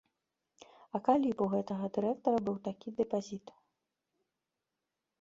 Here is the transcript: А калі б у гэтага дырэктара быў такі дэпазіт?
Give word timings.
А 0.97 1.01
калі 1.07 1.29
б 1.35 1.39
у 1.45 1.47
гэтага 1.53 1.85
дырэктара 1.99 2.39
быў 2.49 2.57
такі 2.71 2.87
дэпазіт? 3.01 3.57